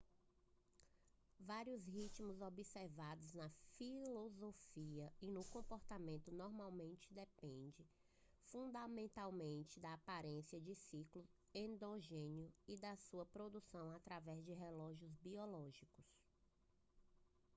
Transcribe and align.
vários 1.39 1.85
ritmos 1.87 2.41
observados 2.41 3.35
na 3.35 3.47
fisiologia 3.77 5.13
e 5.21 5.27
no 5.29 5.45
comportamento 5.45 6.31
normalmente 6.31 7.13
dependem 7.13 7.85
fundamentalmente 8.45 9.79
da 9.79 9.95
presença 9.99 10.59
de 10.59 10.73
ciclos 10.73 11.31
endógenos 11.53 12.51
e 12.67 12.75
da 12.77 12.95
sua 12.95 13.27
produção 13.27 13.91
através 13.95 14.43
de 14.43 14.53
relógios 14.53 15.13
biológicos 15.17 16.03